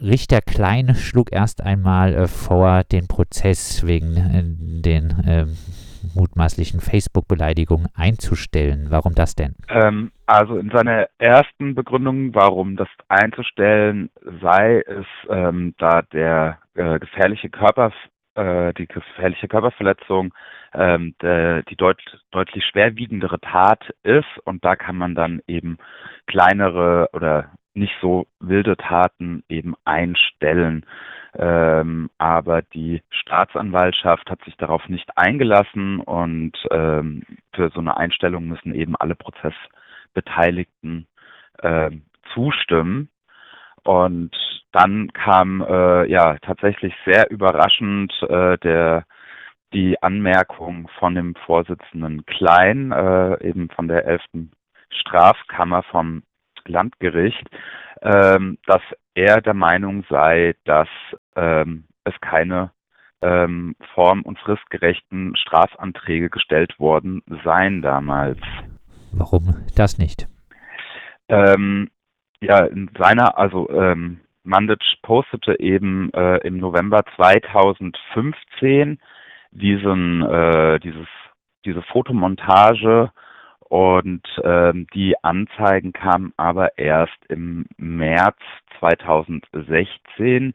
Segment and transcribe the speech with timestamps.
[0.00, 4.42] Richter Klein schlug erst einmal äh, vor, den Prozess wegen äh,
[4.82, 5.56] den ähm,
[6.14, 8.86] mutmaßlichen Facebook-Beleidigungen einzustellen.
[8.90, 9.54] Warum das denn?
[9.68, 14.10] Ähm, also in seiner ersten Begründung, warum das einzustellen
[14.42, 17.92] sei, ist, ähm, da der äh, gefährliche Körper,
[18.34, 20.34] äh, die gefährliche Körperverletzung
[20.74, 21.98] ähm, die deut
[22.32, 25.78] deutlich schwerwiegendere Tat ist und da kann man dann eben
[26.26, 30.86] kleinere oder nicht so wilde Taten eben einstellen.
[31.38, 38.46] Ähm, aber die Staatsanwaltschaft hat sich darauf nicht eingelassen und ähm, für so eine Einstellung
[38.46, 41.06] müssen eben alle Prozessbeteiligten
[41.58, 41.90] äh,
[42.32, 43.10] zustimmen.
[43.84, 44.34] Und
[44.72, 49.04] dann kam äh, ja tatsächlich sehr überraschend äh, der
[49.72, 54.22] die Anmerkung von dem Vorsitzenden Klein, äh, eben von der 11.
[54.90, 56.22] Strafkammer vom
[56.68, 57.48] Landgericht,
[58.02, 58.82] ähm, dass
[59.14, 60.88] er der Meinung sei, dass
[61.34, 62.70] ähm, es keine
[63.22, 68.38] ähm, form- und fristgerechten Strafanträge gestellt worden seien damals.
[69.12, 70.28] Warum das nicht?
[71.28, 71.90] Ähm,
[72.40, 79.00] ja, in seiner, also ähm, Mandic postete eben äh, im November 2015
[79.50, 81.08] diesen, äh, dieses,
[81.64, 83.10] diese Fotomontage
[83.68, 88.38] und ähm, die Anzeigen kamen aber erst im März
[88.78, 90.54] 2016.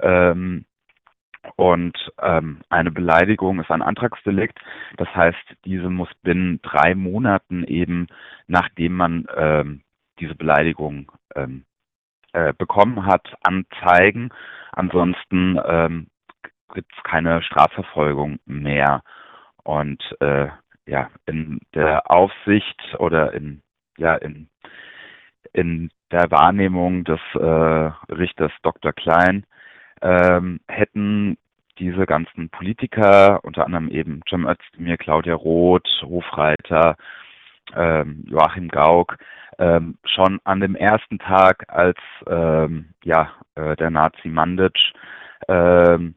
[0.00, 0.64] Ähm,
[1.56, 4.58] und ähm, eine Beleidigung ist ein Antragsdelikt.
[4.96, 8.06] Das heißt, diese muss binnen drei Monaten eben,
[8.46, 9.82] nachdem man ähm,
[10.18, 11.66] diese Beleidigung ähm,
[12.32, 14.30] äh, bekommen hat, anzeigen.
[14.72, 16.06] Ansonsten ähm,
[16.72, 19.02] gibt es keine Strafverfolgung mehr.
[19.62, 20.48] Und äh,
[20.86, 23.62] ja, in der Aufsicht oder in,
[23.96, 24.48] ja, in,
[25.52, 28.92] in der Wahrnehmung des äh, Richters Dr.
[28.92, 29.46] Klein
[30.02, 31.36] ähm, hätten
[31.78, 36.96] diese ganzen Politiker, unter anderem eben Cem Özdemir, Claudia Roth, Hofreiter,
[37.74, 39.16] ähm, Joachim Gauck,
[39.58, 41.98] ähm, schon an dem ersten Tag, als
[42.28, 44.76] ähm, ja, äh, der Nazi Mandic
[45.48, 46.14] ähm,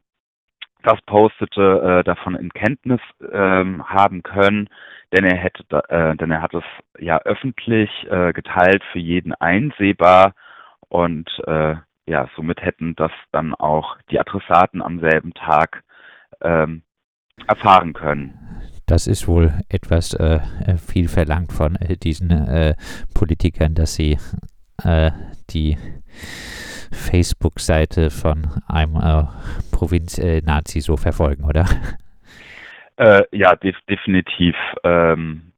[0.84, 3.02] das postete, äh, davon in Kenntnis
[3.32, 4.70] ähm, haben können,
[5.14, 6.64] denn er hätte, äh, denn er hat es
[7.00, 10.34] ja öffentlich äh, geteilt, für jeden einsehbar
[10.90, 15.84] und äh, ja, somit hätten das dann auch die Adressaten am selben Tag
[16.42, 16.84] ähm,
[17.48, 18.62] erfahren können.
[18.86, 20.40] Das ist wohl etwas äh,
[20.78, 22.76] viel verlangt von äh, diesen äh,
[23.14, 24.18] Politikern, dass sie
[24.84, 25.12] äh,
[25.50, 25.78] die
[26.92, 29.24] Facebook-Seite von einem äh,
[29.72, 31.66] Provinz-Nazi so verfolgen, oder?
[33.00, 34.56] Äh, ja, def definitiv.
[34.84, 35.54] Ähm,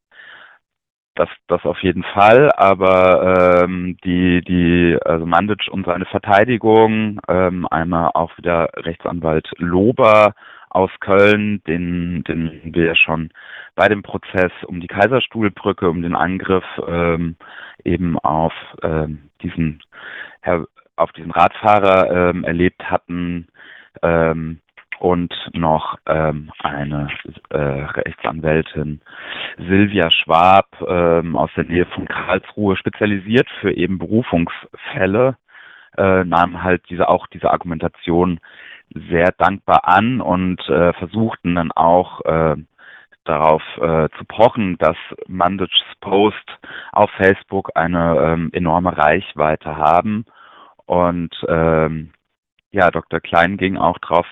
[1.16, 7.68] das, das auf jeden Fall, aber ähm, die, die, also Mandic und seine Verteidigung, ähm,
[7.69, 10.34] einmal auch wieder Rechtsanwalt Lober
[10.69, 13.31] aus Köln, den, den wir ja schon
[13.75, 17.35] bei dem Prozess um die Kaiserstuhlbrücke, um den Angriff ähm,
[17.84, 19.81] eben auf ähm, diesen
[20.41, 20.68] Herr
[20.99, 23.47] auf diesen Radfahrer ähm, erlebt hatten
[24.01, 24.59] ähm,
[24.99, 27.09] und noch ähm, eine
[27.49, 29.01] äh, Rechtsanwältin
[29.57, 35.38] Silvia Schwab ähm, aus der Nähe von Karlsruhe, spezialisiert für eben Berufungsfälle,
[35.97, 38.39] äh, nahm halt diese auch diese Argumentation
[39.09, 42.55] sehr dankbar an und äh, versuchten dann auch äh,
[43.23, 46.57] darauf äh, zu pochen, dass Mandic's Post
[46.91, 50.25] auf Facebook eine ähm, enorme Reichweite haben
[50.89, 52.13] und ähm,
[52.72, 53.19] ja, Dr.
[53.19, 54.25] Klein ging auch drauf,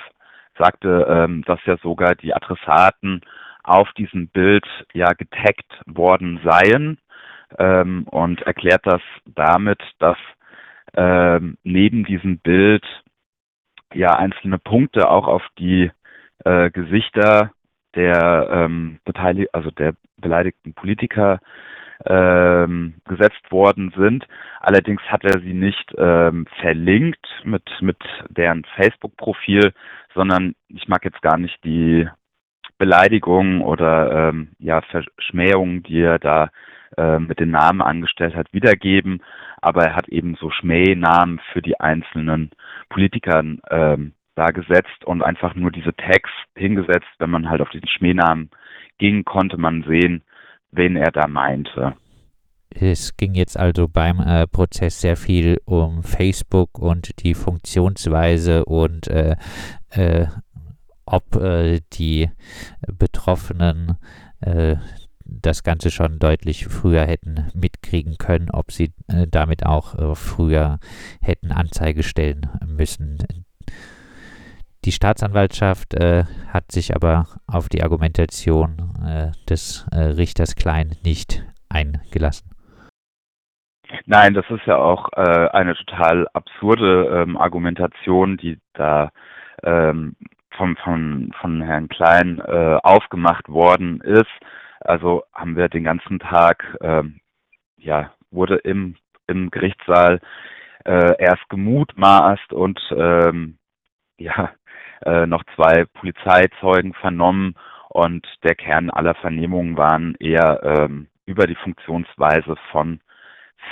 [0.58, 3.22] sagte, ähm, dass ja sogar die Adressaten
[3.64, 6.98] auf diesem Bild ja getaggt worden seien
[7.60, 10.18] ähm, und erklärt das damit, dass
[10.96, 12.84] ähm, neben diesem Bild
[13.94, 15.92] ja einzelne Punkte auch auf die
[16.44, 17.52] äh, Gesichter
[17.94, 21.40] der ähm, beteiligt, also der beleidigten Politiker
[22.06, 24.28] ähm, gesetzt worden sind.
[24.60, 27.98] Allerdings hat er sie nicht ähm, verlinkt mit, mit
[28.30, 29.74] deren Facebook-Profil,
[30.14, 32.08] sondern ich mag jetzt gar nicht die
[32.78, 36.50] Beleidigungen oder ähm, ja, Verschmähungen, die er da
[36.96, 39.22] äh, mit den Namen angestellt hat, wiedergeben.
[39.62, 42.52] Aber er hat eben so Schmähnamen für die einzelnen
[42.90, 47.08] Politikern ähm, da gesetzt und einfach nur diese Tags hingesetzt.
[47.18, 48.52] Wenn man halt auf diesen Schmähnamen
[49.00, 50.24] ging, konnte man sehen,
[50.78, 51.96] wen er da meinte.
[52.70, 59.08] Es ging jetzt also beim äh, Prozess sehr viel um Facebook und die Funktionsweise und
[59.08, 59.36] äh,
[59.90, 60.28] äh,
[61.06, 62.30] ob äh, die
[62.88, 63.98] Betroffenen
[64.42, 64.76] äh,
[65.26, 70.80] das Ganze schon deutlich früher hätten mitkriegen können, ob sie äh, damit auch früher
[71.22, 73.18] hätten Anzeige stellen müssen.
[74.88, 81.44] Die Staatsanwaltschaft äh, hat sich aber auf die Argumentation äh, des äh, Richters Klein nicht
[81.68, 82.50] eingelassen.
[84.06, 89.12] Nein, das ist ja auch äh, eine total absurde ähm, Argumentation, die da
[89.62, 90.16] ähm,
[90.56, 94.32] vom, von, von Herrn Klein äh, aufgemacht worden ist.
[94.80, 97.20] Also haben wir den ganzen Tag, ähm,
[97.76, 98.96] ja, wurde im,
[99.28, 100.22] im Gerichtssaal
[100.86, 103.58] äh, erst gemutmaßt und ähm,
[104.18, 104.52] ja,
[105.06, 107.56] äh, noch zwei Polizeizeugen vernommen
[107.90, 113.02] und der Kern aller Vernehmungen waren eher ähm, über die Funktionsweise von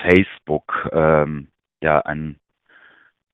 [0.02, 1.48] Facebook ähm,
[1.82, 2.40] ja ein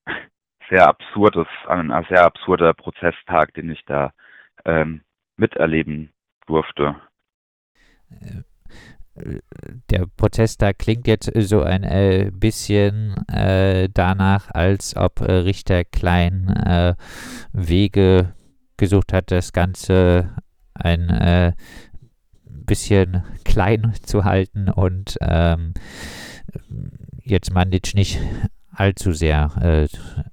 [0.70, 4.14] sehr absurdes, ein, sehr absurder Prozesstag, den ich da
[4.66, 5.02] ähm,
[5.38, 6.12] miterleben
[6.46, 6.96] durfte.
[9.16, 16.48] Der Prozesstag klingt jetzt so ein äh, bisschen äh, danach, als ob äh, Richter Klein
[16.48, 16.96] äh,
[17.52, 18.34] Wege
[18.78, 20.34] gesucht hat, das Ganze
[20.74, 21.52] ein äh,
[22.46, 25.74] bisschen klein zu halten und ähm,
[27.24, 28.20] jetzt Mandic nicht
[28.74, 29.88] allzu sehr, äh,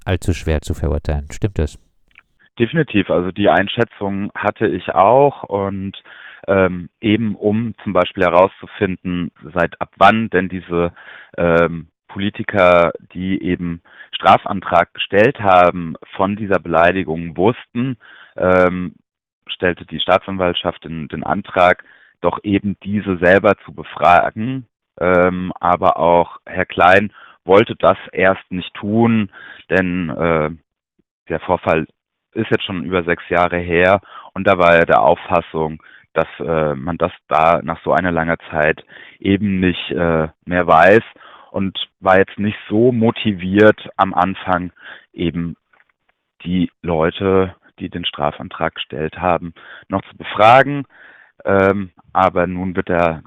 [0.05, 1.27] allzu schwer zu verurteilen.
[1.33, 1.79] Stimmt das?
[2.59, 3.11] Definitiv.
[3.11, 5.97] Also die Einschätzung hatte ich auch und
[6.47, 10.93] ähm, eben um zum Beispiel herauszufinden, seit ab wann denn diese
[11.37, 13.83] ähm, Politiker, die eben
[14.13, 17.97] Strafantrag gestellt haben, von dieser Beleidigung wussten,
[18.37, 18.95] ähm,
[19.47, 21.85] stellte die Staatsanwaltschaft den, den Antrag,
[22.21, 24.67] doch eben diese selber zu befragen.
[25.01, 27.13] Ähm, aber auch Herr Klein
[27.45, 29.31] wollte das erst nicht tun,
[29.71, 30.51] denn äh,
[31.29, 31.87] der Vorfall
[32.33, 34.01] ist jetzt schon über sechs Jahre her
[34.39, 35.83] und da war er der Auffassung,
[36.13, 38.85] dass äh, man das da nach so einer langen Zeit
[39.19, 41.03] eben nicht äh, mehr weiß
[41.51, 44.71] und war jetzt nicht so motiviert am Anfang
[45.13, 45.57] eben
[46.45, 49.55] die Leute, die den Strafantrag gestellt haben,
[49.89, 50.85] noch zu befragen.
[51.45, 53.25] Ähm, aber nun wird er,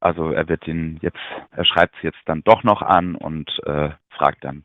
[0.00, 1.20] also er wird ihn jetzt,
[1.50, 4.64] er schreibt es jetzt dann doch noch an und äh, fragt dann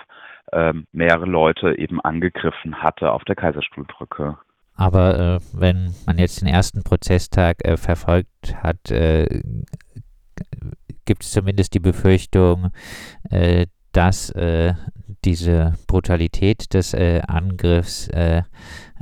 [0.53, 4.39] äh, mehrere Leute eben angegriffen hatte auf der Kaiserstuhlbrücke.
[4.75, 9.43] Aber äh, wenn man jetzt den ersten Prozesstag äh, verfolgt hat, äh,
[11.05, 12.71] gibt es zumindest die Befürchtung,
[13.93, 14.31] dass
[15.25, 18.43] diese Brutalität des äh, Angriffs äh,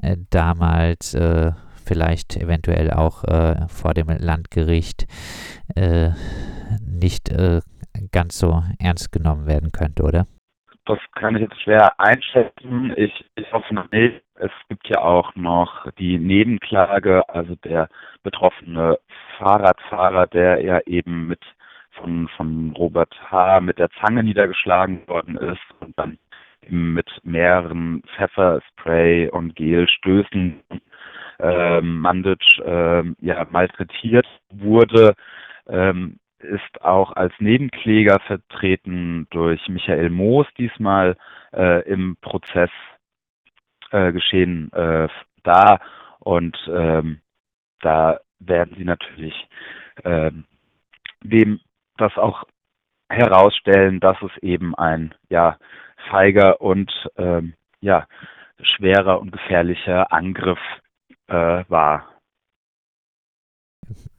[0.03, 1.53] äh damals äh,
[1.85, 5.07] vielleicht eventuell auch äh, vor dem Landgericht
[6.81, 7.31] nicht
[8.13, 10.27] ganz so ernst genommen werden könnte, oder?
[10.87, 12.95] Das kann ich jetzt schwer einschätzen.
[12.97, 14.23] Ich, ich hoffe noch nicht.
[14.37, 17.89] Es gibt ja auch noch die Nebenklage, also der
[18.23, 18.99] betroffene
[19.39, 21.41] Fahrradfahrer, der ja eben mit
[21.97, 23.61] von, von Robert H.
[23.61, 26.19] mit der Zange niedergeschlagen worden ist und dann
[26.69, 30.61] mit mehreren Pfefferspray und Gelstößen
[31.39, 35.15] ähm, Mandic ähm, ja, malträtiert wurde,
[35.69, 41.17] ähm, ist auch als Nebenkläger vertreten durch Michael Moos diesmal
[41.53, 42.71] äh, im Prozess
[43.91, 45.09] äh, geschehen äh,
[45.43, 45.79] da
[46.21, 47.21] und ähm,
[47.81, 49.49] da werden sie natürlich
[50.05, 50.45] ähm,
[51.23, 51.61] dem
[51.99, 52.45] das auch
[53.09, 55.59] herausstellen, dass es eben ein ja
[56.11, 58.07] feiger und ähm, ja
[58.61, 60.59] schwerer und gefährlicher Angriff
[61.29, 62.09] äh, war.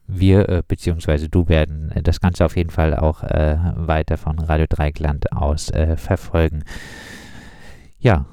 [0.08, 1.28] wir äh, bzw.
[1.28, 5.96] du werden das Ganze auf jeden Fall auch äh, weiter von Radio Dreigland aus äh,
[5.96, 6.64] verfolgen.
[7.98, 8.24] Ja,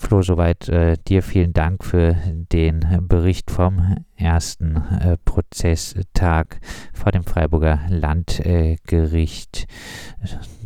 [0.00, 2.16] Flo, soweit äh, dir vielen Dank für
[2.50, 6.58] den Bericht vom ersten äh, Prozesstag
[6.94, 9.66] vor dem Freiburger Landgericht.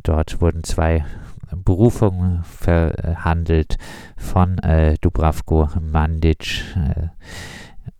[0.04, 1.04] Dort wurden zwei
[1.52, 3.76] Berufungen verhandelt
[4.16, 6.62] von äh, Dubravko Mandic.
[6.76, 7.08] Äh,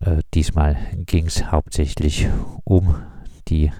[0.09, 2.29] äh, diesmal ging es hauptsächlich
[2.63, 2.95] um
[3.49, 3.73] die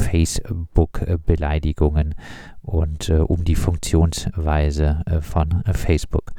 [0.00, 2.14] Facebook-Beleidigungen
[2.62, 6.30] und äh, um die Funktionsweise äh, von Facebook.